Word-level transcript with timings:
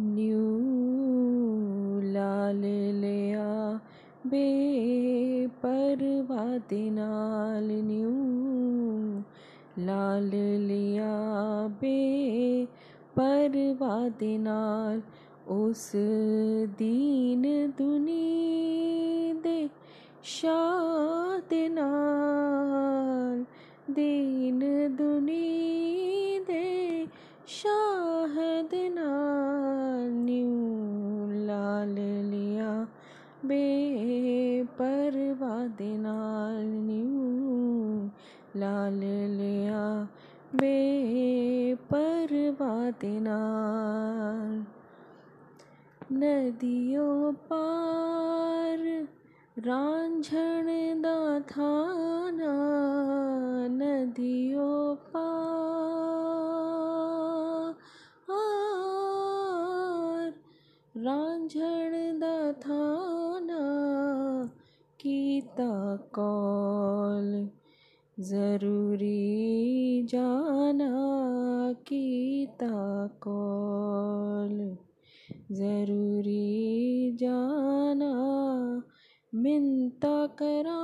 New 0.00 0.42
लाल 2.12 2.62
लिया 2.94 3.80
बे 4.26 4.44
परवादे 5.46 6.90
नाल 6.90 7.68
new 7.70 8.10
लाल 9.84 10.30
लिया 10.60 11.12
बे 11.80 11.96
परवादे 13.18 14.38
नाल 14.38 15.02
उस 15.52 15.92
दीन 16.78 17.42
दुनी 17.78 18.28
दे 19.42 19.70
शाह 20.24 21.38
नाल, 21.52 23.46
दीन 23.90 24.60
दुनी 24.98 25.34
दे 25.34 25.87
शाहद 27.48 28.70
नाल 28.94 30.10
न्यू 30.14 30.48
लाल 31.46 31.94
लिया 32.32 32.72
बे 33.44 33.60
परवादे 34.80 35.88
न्यू 35.96 37.22
लाल 38.60 39.00
लिया 39.38 39.82
बे 40.54 40.74
परवादे 41.92 43.14
नदियों 46.12 47.32
पार, 47.48 48.84
रांझण 49.66 50.67
कॉल 65.60 67.48
ज़रूरी 68.20 70.02
जाना 70.02 70.90
कीता 71.72 73.06
कॉल 73.06 74.76
ज़रूरी 75.52 77.16
जाना, 77.20 78.12
मिन्ता 79.34 80.26
करा, 80.26 80.80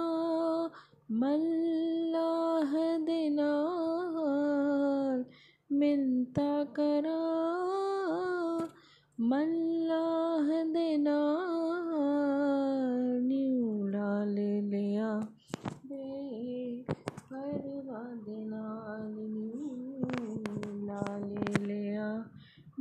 मल्लाह 1.12 2.72
दे 2.98 3.28
नाल 3.28 5.24
मिन्ता 5.78 6.64
करा, 6.64 7.20
मल्लाह 9.20 10.13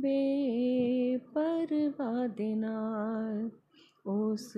बे 0.04 1.18
परवाह 1.36 2.26
दे 2.26 2.54
उस 4.12 4.52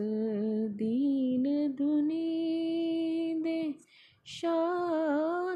दीन 0.79 1.45
दुनी 1.79 3.35
दे 3.45 3.61
शाह 4.27 5.55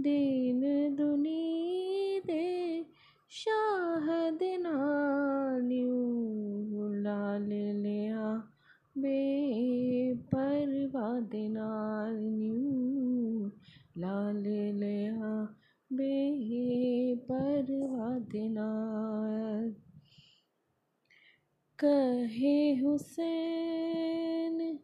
दीन 0.00 0.60
दुनी 0.96 2.20
दे 2.26 2.84
शाह 3.30 4.06
न्यू 5.62 6.88
लाल 7.02 7.48
लिया 7.84 8.34
बे 8.98 9.18
परवाह 10.34 11.20
दे 11.20 11.46
न्यू 11.48 13.50
लाल 13.98 14.44
परवाह 18.32 18.32
दे 18.32 18.48
नाल 18.48 19.74
कहे 21.78 22.74
हुसैन, 22.74 24.78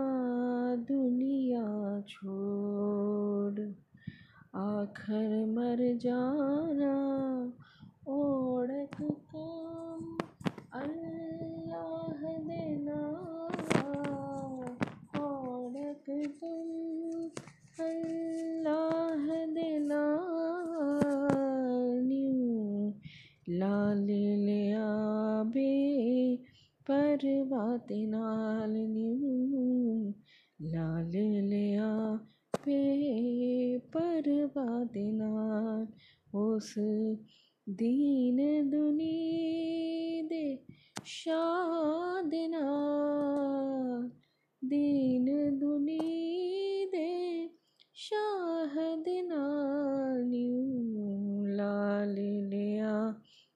दुनिया 0.77 2.01
छोड़। 2.01 2.56
आखर 4.87 5.31
मर 5.45 5.79
जाना 6.01 6.91
ओढ़क 8.07 8.95
काम 9.31 10.03
अल्लाह 10.79 12.21
देना। 12.47 12.99
ओढ़क 15.21 16.05
तुम 16.39 16.69
अल्लाह 17.87 19.25
दे 19.57 19.67
नाल 19.89 20.07
न्यू 22.07 22.87
लाल 23.59 24.07
लिया 24.47 24.87
बे 25.57 25.69
परवाह 26.89 27.75
दे 27.91 27.99
नाल 28.15 28.73
न्यू 28.95 29.13
लाल 30.71 31.13
लिया 31.51 31.91
बे 32.15 32.26
परवाह 34.93 34.93
दे 34.93 35.11
नाल 35.11 35.87
उस 36.37 36.73
दीन 37.69 38.69
दुनी 38.69 40.21
दे 40.29 40.59
शाह 41.05 42.21
दीन 44.61 45.25
दुनी 45.59 45.99
दे 46.91 47.49
शाह 47.95 48.75
लाल 51.57 52.15
लिया 52.53 52.93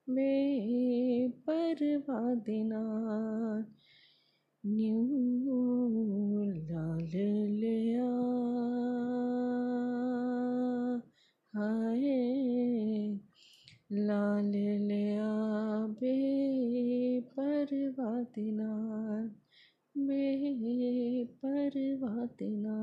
बे 0.09 0.31
परवाह 1.49 2.33
दे 2.35 2.63
न्यू 4.65 5.01
लाल 6.71 7.11
लिया 7.61 7.90
लाल 13.93 14.51
लिया 14.81 15.31
बे 15.87 16.15
परवादिना 17.21 18.71
दे 19.97 21.23
परवादिना 21.25 22.77